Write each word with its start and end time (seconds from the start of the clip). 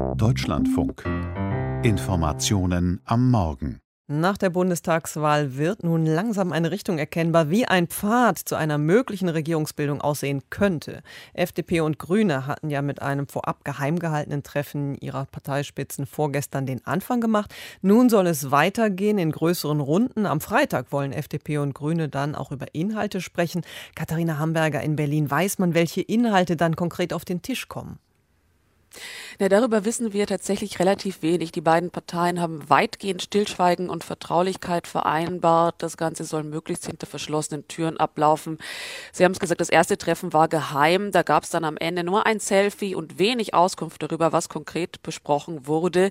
Deutschlandfunk. 0.00 1.04
Informationen 1.82 3.00
am 3.04 3.30
Morgen. 3.30 3.80
Nach 4.08 4.36
der 4.36 4.50
Bundestagswahl 4.50 5.56
wird 5.56 5.84
nun 5.84 6.04
langsam 6.04 6.52
eine 6.52 6.70
Richtung 6.70 6.98
erkennbar, 6.98 7.48
wie 7.50 7.66
ein 7.66 7.86
Pfad 7.86 8.38
zu 8.38 8.56
einer 8.56 8.76
möglichen 8.76 9.28
Regierungsbildung 9.28 10.00
aussehen 10.00 10.42
könnte. 10.50 11.02
FDP 11.32 11.80
und 11.80 11.98
Grüne 11.98 12.46
hatten 12.46 12.70
ja 12.70 12.82
mit 12.82 13.02
einem 13.02 13.28
vorab 13.28 13.64
geheim 13.64 13.98
gehaltenen 13.98 14.42
Treffen 14.42 14.96
ihrer 14.96 15.26
Parteispitzen 15.26 16.06
vorgestern 16.06 16.66
den 16.66 16.84
Anfang 16.86 17.20
gemacht. 17.20 17.54
Nun 17.82 18.08
soll 18.08 18.26
es 18.26 18.50
weitergehen 18.50 19.18
in 19.18 19.30
größeren 19.30 19.80
Runden. 19.80 20.26
Am 20.26 20.40
Freitag 20.40 20.92
wollen 20.92 21.12
FDP 21.12 21.58
und 21.58 21.74
Grüne 21.74 22.08
dann 22.08 22.34
auch 22.34 22.50
über 22.50 22.74
Inhalte 22.74 23.20
sprechen. 23.20 23.62
Katharina 23.94 24.38
Hamburger 24.38 24.80
in 24.80 24.96
Berlin, 24.96 25.30
weiß 25.30 25.58
man, 25.58 25.74
welche 25.74 26.00
Inhalte 26.00 26.56
dann 26.56 26.74
konkret 26.74 27.12
auf 27.12 27.24
den 27.24 27.42
Tisch 27.42 27.68
kommen? 27.68 28.00
Ja, 29.40 29.48
darüber 29.48 29.86
wissen 29.86 30.12
wir 30.12 30.26
tatsächlich 30.26 30.80
relativ 30.80 31.22
wenig. 31.22 31.50
Die 31.50 31.62
beiden 31.62 31.90
Parteien 31.90 32.42
haben 32.42 32.68
weitgehend 32.68 33.22
Stillschweigen 33.22 33.88
und 33.88 34.04
Vertraulichkeit 34.04 34.86
vereinbart. 34.86 35.76
Das 35.78 35.96
Ganze 35.96 36.24
soll 36.24 36.42
möglichst 36.42 36.84
hinter 36.84 37.06
verschlossenen 37.06 37.66
Türen 37.66 37.96
ablaufen. 37.96 38.58
Sie 39.14 39.24
haben 39.24 39.32
es 39.32 39.40
gesagt, 39.40 39.62
das 39.62 39.70
erste 39.70 39.96
Treffen 39.96 40.34
war 40.34 40.46
geheim. 40.48 41.10
Da 41.10 41.22
gab 41.22 41.44
es 41.44 41.48
dann 41.48 41.64
am 41.64 41.78
Ende 41.78 42.04
nur 42.04 42.26
ein 42.26 42.38
Selfie 42.38 42.94
und 42.94 43.18
wenig 43.18 43.54
Auskunft 43.54 44.02
darüber, 44.02 44.34
was 44.34 44.50
konkret 44.50 45.02
besprochen 45.02 45.66
wurde. 45.66 46.10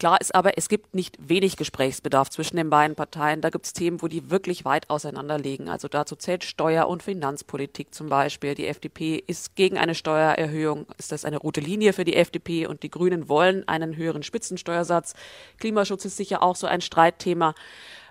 Klar 0.00 0.20
ist 0.20 0.34
aber, 0.34 0.58
es 0.58 0.68
gibt 0.68 0.96
nicht 0.96 1.16
wenig 1.20 1.56
Gesprächsbedarf 1.56 2.28
zwischen 2.30 2.56
den 2.56 2.70
beiden 2.70 2.96
Parteien. 2.96 3.40
Da 3.40 3.50
gibt 3.50 3.66
es 3.66 3.72
Themen, 3.72 4.02
wo 4.02 4.08
die 4.08 4.32
wirklich 4.32 4.64
weit 4.64 4.90
auseinander 4.90 5.38
liegen. 5.38 5.68
Also 5.68 5.86
dazu 5.86 6.16
zählt 6.16 6.42
Steuer- 6.42 6.88
und 6.88 7.04
Finanzpolitik 7.04 7.94
zum 7.94 8.08
Beispiel. 8.08 8.56
Die 8.56 8.66
FDP 8.66 9.22
ist 9.24 9.54
gegen 9.54 9.78
eine 9.78 9.94
Steuererhöhung. 9.94 10.86
Ist 10.98 11.12
das 11.12 11.24
eine 11.24 11.36
rote 11.36 11.60
Linie 11.60 11.92
für 11.92 12.04
die 12.04 12.16
FDP? 12.16 12.63
Und 12.68 12.82
die 12.82 12.90
Grünen 12.90 13.28
wollen 13.28 13.66
einen 13.68 13.96
höheren 13.96 14.22
Spitzensteuersatz. 14.22 15.14
Klimaschutz 15.58 16.04
ist 16.04 16.16
sicher 16.16 16.42
auch 16.42 16.56
so 16.56 16.66
ein 16.66 16.80
Streitthema. 16.80 17.54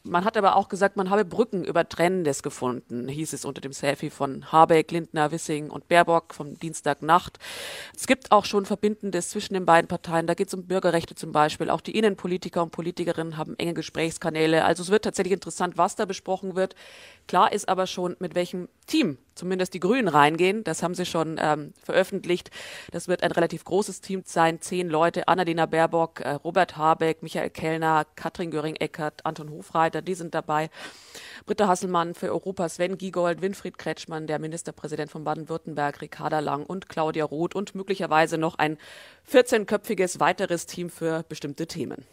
Man 0.05 0.25
hat 0.25 0.35
aber 0.35 0.57
auch 0.57 0.67
gesagt, 0.67 0.97
man 0.97 1.09
habe 1.09 1.23
Brücken 1.23 1.63
über 1.63 1.87
Trennendes 1.87 2.43
gefunden, 2.43 3.07
hieß 3.07 3.31
es 3.31 3.45
unter 3.45 3.61
dem 3.61 3.71
Selfie 3.71 4.09
von 4.09 4.51
Habeck, 4.51 4.91
Lindner, 4.91 5.31
Wissing 5.31 5.69
und 5.69 5.87
Baerbock 5.87 6.33
vom 6.33 6.59
Dienstagnacht. 6.59 7.39
Es 7.95 8.05
gibt 8.05 8.33
auch 8.33 8.43
schon 8.43 8.65
Verbindendes 8.65 9.29
zwischen 9.29 9.53
den 9.53 9.65
beiden 9.65 9.87
Parteien. 9.87 10.27
Da 10.27 10.33
geht 10.33 10.49
es 10.49 10.53
um 10.53 10.67
Bürgerrechte 10.67 11.15
zum 11.15 11.31
Beispiel. 11.31 11.69
Auch 11.69 11.79
die 11.79 11.97
Innenpolitiker 11.97 12.61
und 12.61 12.71
Politikerinnen 12.71 13.37
haben 13.37 13.57
enge 13.57 13.75
Gesprächskanäle. 13.75 14.65
Also 14.65 14.83
es 14.83 14.89
wird 14.89 15.05
tatsächlich 15.05 15.35
interessant, 15.35 15.77
was 15.77 15.95
da 15.95 16.03
besprochen 16.03 16.57
wird. 16.57 16.75
Klar 17.29 17.53
ist 17.53 17.69
aber 17.69 17.87
schon, 17.87 18.17
mit 18.19 18.35
welchem 18.35 18.67
Team 18.87 19.17
zumindest 19.35 19.73
die 19.73 19.79
Grünen 19.79 20.07
reingehen. 20.07 20.63
Das 20.63 20.83
haben 20.83 20.95
sie 20.95 21.05
schon 21.05 21.37
ähm, 21.39 21.73
veröffentlicht. 21.81 22.51
Das 22.91 23.07
wird 23.07 23.23
ein 23.23 23.31
relativ 23.31 23.63
großes 23.65 24.01
Team 24.01 24.21
sein. 24.25 24.61
Zehn 24.61 24.89
Leute, 24.89 25.27
Annalena 25.27 25.65
Baerbock, 25.65 26.21
äh, 26.21 26.31
Robert 26.31 26.77
Habeck, 26.77 27.23
Michael 27.23 27.49
Kellner, 27.49 28.05
Katrin 28.15 28.51
Göring-Eckert, 28.51 29.25
Anton 29.25 29.49
Hofreiter, 29.49 29.92
die 30.01 30.15
sind 30.15 30.33
dabei. 30.33 30.69
Britta 31.45 31.67
Hasselmann 31.67 32.13
für 32.15 32.31
Europa, 32.31 32.67
Sven 32.69 32.97
Giegold, 32.97 33.41
Winfried 33.41 33.77
Kretschmann, 33.77 34.27
der 34.27 34.39
Ministerpräsident 34.39 35.11
von 35.11 35.23
Baden-Württemberg, 35.23 36.01
Ricarda 36.01 36.39
Lang 36.39 36.65
und 36.65 36.89
Claudia 36.89 37.25
Roth 37.25 37.55
und 37.55 37.75
möglicherweise 37.75 38.37
noch 38.37 38.55
ein 38.55 38.77
14-köpfiges 39.31 40.19
weiteres 40.19 40.65
Team 40.65 40.89
für 40.89 41.23
bestimmte 41.27 41.67
Themen. 41.67 42.05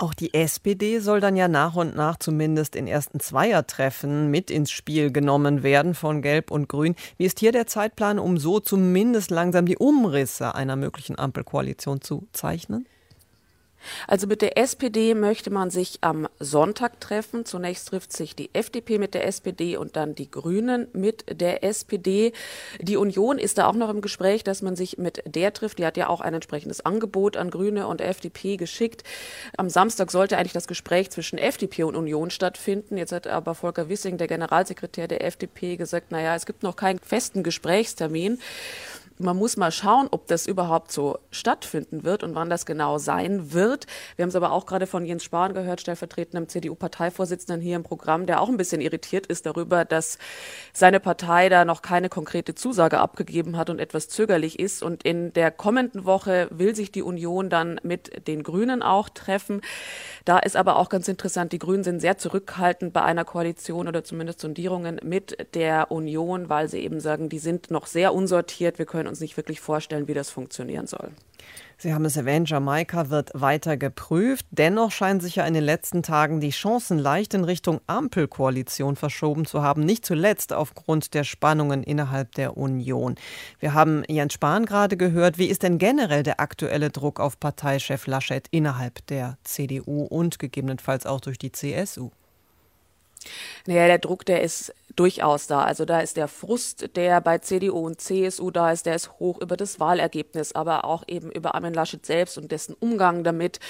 Auch 0.00 0.14
die 0.14 0.32
SPD 0.32 1.00
soll 1.00 1.18
dann 1.18 1.34
ja 1.34 1.48
nach 1.48 1.74
und 1.74 1.96
nach 1.96 2.18
zumindest 2.18 2.76
in 2.76 2.86
ersten 2.86 3.18
Zweiertreffen 3.18 4.30
mit 4.30 4.48
ins 4.48 4.70
Spiel 4.70 5.10
genommen 5.10 5.64
werden 5.64 5.92
von 5.92 6.22
Gelb 6.22 6.52
und 6.52 6.68
Grün. 6.68 6.94
Wie 7.16 7.24
ist 7.24 7.40
hier 7.40 7.50
der 7.50 7.66
Zeitplan, 7.66 8.20
um 8.20 8.38
so 8.38 8.60
zumindest 8.60 9.32
langsam 9.32 9.66
die 9.66 9.76
Umrisse 9.76 10.54
einer 10.54 10.76
möglichen 10.76 11.18
Ampelkoalition 11.18 12.00
zu 12.00 12.28
zeichnen? 12.32 12.86
Also 14.06 14.26
mit 14.26 14.42
der 14.42 14.58
SPD 14.58 15.14
möchte 15.14 15.50
man 15.50 15.70
sich 15.70 15.98
am 16.00 16.28
Sonntag 16.38 17.00
treffen. 17.00 17.44
Zunächst 17.44 17.88
trifft 17.88 18.12
sich 18.12 18.34
die 18.36 18.50
FDP 18.54 18.98
mit 18.98 19.14
der 19.14 19.26
SPD 19.26 19.76
und 19.76 19.96
dann 19.96 20.14
die 20.14 20.30
Grünen 20.30 20.88
mit 20.92 21.24
der 21.40 21.64
SPD. 21.64 22.32
Die 22.80 22.96
Union 22.96 23.38
ist 23.38 23.58
da 23.58 23.66
auch 23.66 23.74
noch 23.74 23.90
im 23.90 24.00
Gespräch, 24.00 24.44
dass 24.44 24.62
man 24.62 24.76
sich 24.76 24.98
mit 24.98 25.22
der 25.26 25.52
trifft. 25.52 25.78
Die 25.78 25.86
hat 25.86 25.96
ja 25.96 26.08
auch 26.08 26.20
ein 26.20 26.34
entsprechendes 26.34 26.84
Angebot 26.84 27.36
an 27.36 27.50
Grüne 27.50 27.86
und 27.86 28.00
FDP 28.00 28.56
geschickt. 28.56 29.02
Am 29.56 29.68
Samstag 29.68 30.10
sollte 30.10 30.38
eigentlich 30.38 30.52
das 30.52 30.68
Gespräch 30.68 31.10
zwischen 31.10 31.38
FDP 31.38 31.84
und 31.84 31.96
Union 31.96 32.30
stattfinden. 32.30 32.96
Jetzt 32.96 33.12
hat 33.12 33.26
aber 33.26 33.54
Volker 33.54 33.88
Wissing, 33.88 34.18
der 34.18 34.26
Generalsekretär 34.26 35.08
der 35.08 35.24
FDP, 35.24 35.76
gesagt, 35.76 36.10
naja, 36.10 36.34
es 36.34 36.46
gibt 36.46 36.62
noch 36.62 36.76
keinen 36.76 36.98
festen 36.98 37.42
Gesprächstermin 37.42 38.38
man 39.18 39.36
muss 39.36 39.56
mal 39.56 39.70
schauen, 39.70 40.08
ob 40.10 40.26
das 40.26 40.46
überhaupt 40.46 40.92
so 40.92 41.18
stattfinden 41.30 42.04
wird 42.04 42.22
und 42.22 42.34
wann 42.34 42.50
das 42.50 42.66
genau 42.66 42.98
sein 42.98 43.52
wird. 43.52 43.86
Wir 44.16 44.22
haben 44.22 44.28
es 44.28 44.36
aber 44.36 44.52
auch 44.52 44.66
gerade 44.66 44.86
von 44.86 45.04
Jens 45.04 45.24
Spahn 45.24 45.54
gehört, 45.54 45.80
stellvertretendem 45.80 46.48
CDU-Parteivorsitzenden 46.48 47.60
hier 47.60 47.76
im 47.76 47.82
Programm, 47.82 48.26
der 48.26 48.40
auch 48.40 48.48
ein 48.48 48.56
bisschen 48.56 48.80
irritiert 48.80 49.26
ist 49.26 49.46
darüber, 49.46 49.84
dass 49.84 50.18
seine 50.72 51.00
Partei 51.00 51.48
da 51.48 51.64
noch 51.64 51.82
keine 51.82 52.08
konkrete 52.08 52.54
Zusage 52.54 52.98
abgegeben 52.98 53.56
hat 53.56 53.70
und 53.70 53.80
etwas 53.80 54.08
zögerlich 54.08 54.58
ist. 54.58 54.82
Und 54.82 55.02
in 55.02 55.32
der 55.32 55.50
kommenden 55.50 56.04
Woche 56.04 56.48
will 56.50 56.74
sich 56.74 56.92
die 56.92 57.02
Union 57.02 57.50
dann 57.50 57.80
mit 57.82 58.26
den 58.28 58.42
Grünen 58.42 58.82
auch 58.82 59.08
treffen. 59.08 59.60
Da 60.24 60.38
ist 60.38 60.56
aber 60.56 60.76
auch 60.76 60.88
ganz 60.88 61.08
interessant, 61.08 61.52
die 61.52 61.58
Grünen 61.58 61.84
sind 61.84 62.00
sehr 62.00 62.18
zurückhaltend 62.18 62.92
bei 62.92 63.02
einer 63.02 63.24
Koalition 63.24 63.88
oder 63.88 64.04
zumindest 64.04 64.40
Sondierungen 64.40 65.00
mit 65.02 65.54
der 65.54 65.90
Union, 65.90 66.48
weil 66.48 66.68
sie 66.68 66.80
eben 66.80 67.00
sagen, 67.00 67.28
die 67.28 67.38
sind 67.38 67.70
noch 67.70 67.86
sehr 67.86 68.14
unsortiert. 68.14 68.78
Wir 68.78 68.86
können 68.86 69.07
uns 69.08 69.20
nicht 69.20 69.36
wirklich 69.36 69.60
vorstellen, 69.60 70.08
wie 70.08 70.14
das 70.14 70.30
funktionieren 70.30 70.86
soll. 70.86 71.10
Sie 71.80 71.94
haben 71.94 72.04
es 72.04 72.16
erwähnt, 72.16 72.50
Jamaika 72.50 73.08
wird 73.08 73.30
weiter 73.34 73.76
geprüft. 73.76 74.44
Dennoch 74.50 74.90
scheinen 74.90 75.20
sich 75.20 75.36
ja 75.36 75.46
in 75.46 75.54
den 75.54 75.62
letzten 75.62 76.02
Tagen 76.02 76.40
die 76.40 76.50
Chancen 76.50 76.98
leicht 76.98 77.34
in 77.34 77.44
Richtung 77.44 77.80
Ampelkoalition 77.86 78.96
verschoben 78.96 79.46
zu 79.46 79.62
haben, 79.62 79.84
nicht 79.84 80.04
zuletzt 80.04 80.52
aufgrund 80.52 81.14
der 81.14 81.22
Spannungen 81.22 81.84
innerhalb 81.84 82.34
der 82.34 82.56
Union. 82.56 83.14
Wir 83.60 83.74
haben 83.74 84.02
Jens 84.08 84.34
Spahn 84.34 84.66
gerade 84.66 84.96
gehört. 84.96 85.38
Wie 85.38 85.46
ist 85.46 85.62
denn 85.62 85.78
generell 85.78 86.24
der 86.24 86.40
aktuelle 86.40 86.90
Druck 86.90 87.20
auf 87.20 87.38
Parteichef 87.38 88.08
Laschet 88.08 88.48
innerhalb 88.50 89.06
der 89.06 89.38
CDU 89.44 90.02
und 90.02 90.40
gegebenenfalls 90.40 91.06
auch 91.06 91.20
durch 91.20 91.38
die 91.38 91.52
CSU? 91.52 92.10
Naja, 93.66 93.86
der 93.86 93.98
Druck, 93.98 94.24
der 94.24 94.42
ist 94.42 94.74
durchaus 94.98 95.46
da. 95.46 95.62
Also 95.62 95.84
da 95.84 96.00
ist 96.00 96.16
der 96.16 96.26
Frust, 96.26 96.96
der 96.96 97.20
bei 97.20 97.38
CDU 97.38 97.86
und 97.86 98.00
CSU 98.00 98.50
da 98.50 98.72
ist, 98.72 98.84
der 98.84 98.96
ist 98.96 99.20
hoch 99.20 99.40
über 99.40 99.56
das 99.56 99.78
Wahlergebnis, 99.78 100.52
aber 100.52 100.84
auch 100.84 101.04
eben 101.06 101.30
über 101.30 101.54
Armin 101.54 101.72
Laschet 101.72 102.04
selbst 102.04 102.36
und 102.36 102.50
dessen 102.50 102.74
Umgang 102.74 103.22
damit. 103.22 103.60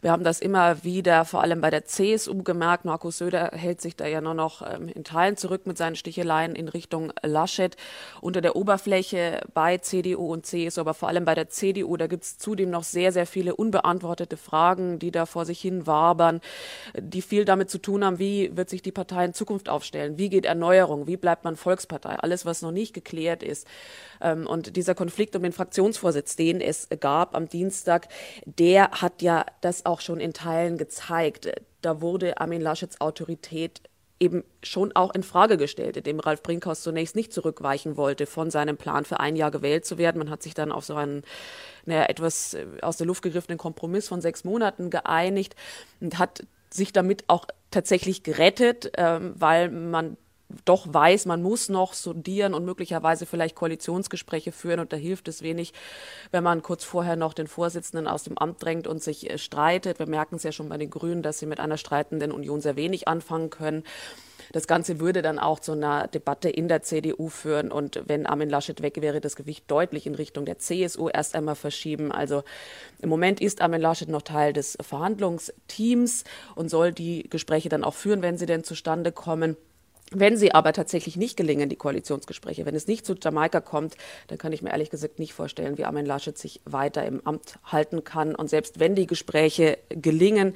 Wir 0.00 0.10
haben 0.10 0.24
das 0.24 0.40
immer 0.40 0.82
wieder, 0.82 1.24
vor 1.24 1.42
allem 1.42 1.60
bei 1.60 1.70
der 1.70 1.84
CSU 1.84 2.42
gemerkt. 2.42 2.84
Markus 2.84 3.18
Söder 3.18 3.50
hält 3.52 3.80
sich 3.80 3.94
da 3.94 4.08
ja 4.08 4.20
nur 4.20 4.34
noch 4.34 4.62
ähm, 4.62 4.88
in 4.88 5.04
Teilen 5.04 5.36
zurück 5.36 5.66
mit 5.66 5.78
seinen 5.78 5.94
Sticheleien 5.94 6.56
in 6.56 6.68
Richtung 6.68 7.12
Laschet. 7.22 7.76
Unter 8.20 8.40
der 8.40 8.56
Oberfläche 8.56 9.40
bei 9.54 9.78
CDU 9.78 10.32
und 10.32 10.46
CSU, 10.46 10.80
aber 10.80 10.94
vor 10.94 11.08
allem 11.08 11.24
bei 11.24 11.36
der 11.36 11.48
CDU, 11.48 11.96
da 11.96 12.08
gibt 12.08 12.24
es 12.24 12.38
zudem 12.38 12.70
noch 12.70 12.82
sehr, 12.82 13.12
sehr 13.12 13.26
viele 13.26 13.54
unbeantwortete 13.54 14.36
Fragen, 14.36 14.98
die 14.98 15.12
da 15.12 15.26
vor 15.26 15.44
sich 15.44 15.60
hin 15.60 15.86
wabern, 15.86 16.40
die 16.98 17.22
viel 17.22 17.44
damit 17.44 17.70
zu 17.70 17.78
tun 17.78 18.04
haben, 18.04 18.18
wie 18.18 18.56
wird 18.56 18.68
sich 18.68 18.82
die 18.82 18.90
Partei 18.90 19.26
in 19.26 19.32
Zukunft 19.32 19.68
aufstellen, 19.68 20.18
wie 20.18 20.28
geht 20.28 20.44
erneut 20.44 20.71
Erneuerung, 20.72 21.06
wie 21.06 21.16
bleibt 21.16 21.44
man 21.44 21.56
Volkspartei, 21.56 22.14
alles, 22.16 22.46
was 22.46 22.62
noch 22.62 22.72
nicht 22.72 22.94
geklärt 22.94 23.42
ist. 23.42 23.66
Ähm, 24.20 24.46
und 24.46 24.76
dieser 24.76 24.94
Konflikt 24.94 25.36
um 25.36 25.42
den 25.42 25.52
Fraktionsvorsitz, 25.52 26.36
den 26.36 26.60
es 26.60 26.88
gab 27.00 27.34
am 27.34 27.48
Dienstag, 27.48 28.08
der 28.44 28.90
hat 28.90 29.22
ja 29.22 29.44
das 29.60 29.86
auch 29.86 30.00
schon 30.00 30.20
in 30.20 30.32
Teilen 30.32 30.78
gezeigt. 30.78 31.48
Da 31.82 32.00
wurde 32.00 32.40
Armin 32.40 32.62
Laschets 32.62 33.00
Autorität 33.00 33.82
eben 34.18 34.44
schon 34.62 34.92
auch 34.94 35.12
in 35.14 35.24
Frage 35.24 35.56
gestellt, 35.56 35.96
indem 35.96 36.20
Ralf 36.20 36.42
Brinkhaus 36.44 36.82
zunächst 36.82 37.16
nicht 37.16 37.32
zurückweichen 37.32 37.96
wollte 37.96 38.26
von 38.26 38.52
seinem 38.52 38.76
Plan 38.76 39.04
für 39.04 39.18
ein 39.18 39.34
Jahr 39.34 39.50
gewählt 39.50 39.84
zu 39.84 39.98
werden. 39.98 40.18
Man 40.18 40.30
hat 40.30 40.44
sich 40.44 40.54
dann 40.54 40.70
auf 40.70 40.84
so 40.84 40.94
einen 40.94 41.24
naja, 41.84 42.04
etwas 42.04 42.54
äh, 42.54 42.66
aus 42.82 42.96
der 42.96 43.06
Luft 43.06 43.22
gegriffenen 43.22 43.58
Kompromiss 43.58 44.08
von 44.08 44.20
sechs 44.20 44.44
Monaten 44.44 44.90
geeinigt 44.90 45.56
und 46.00 46.18
hat 46.18 46.44
sich 46.70 46.92
damit 46.92 47.24
auch 47.26 47.46
tatsächlich 47.70 48.22
gerettet, 48.22 48.92
ähm, 48.96 49.34
weil 49.36 49.70
man 49.70 50.16
doch 50.64 50.86
weiß, 50.92 51.26
man 51.26 51.42
muss 51.42 51.68
noch 51.68 51.92
sondieren 51.94 52.54
und 52.54 52.64
möglicherweise 52.64 53.26
vielleicht 53.26 53.54
Koalitionsgespräche 53.54 54.52
führen. 54.52 54.80
Und 54.80 54.92
da 54.92 54.96
hilft 54.96 55.28
es 55.28 55.42
wenig, 55.42 55.72
wenn 56.30 56.44
man 56.44 56.62
kurz 56.62 56.84
vorher 56.84 57.16
noch 57.16 57.34
den 57.34 57.46
Vorsitzenden 57.46 58.06
aus 58.06 58.24
dem 58.24 58.38
Amt 58.38 58.62
drängt 58.62 58.86
und 58.86 59.02
sich 59.02 59.30
äh, 59.30 59.38
streitet. 59.38 59.98
Wir 59.98 60.08
merken 60.08 60.36
es 60.36 60.42
ja 60.42 60.52
schon 60.52 60.68
bei 60.68 60.78
den 60.78 60.90
Grünen, 60.90 61.22
dass 61.22 61.38
sie 61.38 61.46
mit 61.46 61.60
einer 61.60 61.76
streitenden 61.76 62.32
Union 62.32 62.60
sehr 62.60 62.76
wenig 62.76 63.08
anfangen 63.08 63.50
können. 63.50 63.84
Das 64.52 64.66
Ganze 64.66 65.00
würde 65.00 65.22
dann 65.22 65.38
auch 65.38 65.60
zu 65.60 65.72
einer 65.72 66.08
Debatte 66.08 66.50
in 66.50 66.68
der 66.68 66.82
CDU 66.82 67.28
führen 67.28 67.72
und 67.72 68.02
wenn 68.06 68.26
Armin 68.26 68.50
Laschet 68.50 68.82
weg 68.82 69.00
wäre, 69.00 69.20
das 69.20 69.34
Gewicht 69.34 69.70
deutlich 69.70 70.06
in 70.06 70.14
Richtung 70.14 70.44
der 70.44 70.58
CSU 70.58 71.08
erst 71.08 71.34
einmal 71.34 71.54
verschieben. 71.54 72.12
Also 72.12 72.42
im 73.00 73.08
Moment 73.08 73.40
ist 73.40 73.62
Armin 73.62 73.80
Laschet 73.80 74.08
noch 74.08 74.22
Teil 74.22 74.52
des 74.52 74.76
Verhandlungsteams 74.80 76.24
und 76.54 76.68
soll 76.68 76.92
die 76.92 77.28
Gespräche 77.30 77.70
dann 77.70 77.82
auch 77.82 77.94
führen, 77.94 78.20
wenn 78.20 78.36
sie 78.36 78.46
denn 78.46 78.62
zustande 78.62 79.10
kommen. 79.10 79.56
Wenn 80.14 80.36
sie 80.36 80.52
aber 80.52 80.72
tatsächlich 80.72 81.16
nicht 81.16 81.36
gelingen, 81.36 81.68
die 81.68 81.76
Koalitionsgespräche, 81.76 82.66
wenn 82.66 82.74
es 82.74 82.86
nicht 82.86 83.06
zu 83.06 83.14
Jamaika 83.14 83.60
kommt, 83.60 83.96
dann 84.28 84.38
kann 84.38 84.52
ich 84.52 84.62
mir 84.62 84.70
ehrlich 84.70 84.90
gesagt 84.90 85.18
nicht 85.18 85.32
vorstellen, 85.32 85.78
wie 85.78 85.84
Armin 85.84 86.06
Laschet 86.06 86.36
sich 86.36 86.60
weiter 86.64 87.04
im 87.04 87.26
Amt 87.26 87.58
halten 87.64 88.04
kann. 88.04 88.34
Und 88.34 88.50
selbst 88.50 88.78
wenn 88.78 88.94
die 88.94 89.06
Gespräche 89.06 89.78
gelingen, 89.88 90.54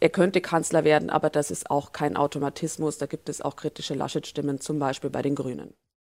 er 0.00 0.10
könnte 0.10 0.40
Kanzler 0.40 0.84
werden, 0.84 1.10
aber 1.10 1.30
das 1.30 1.50
ist 1.50 1.70
auch 1.70 1.92
kein 1.92 2.16
Automatismus. 2.16 2.98
Da 2.98 3.06
gibt 3.06 3.28
es 3.28 3.40
auch 3.40 3.56
kritische 3.56 3.94
Laschet-Stimmen, 3.94 4.60
zum 4.60 4.78
Beispiel 4.78 5.10
bei 5.10 5.22
den 5.22 5.34
Grünen. 5.34 5.74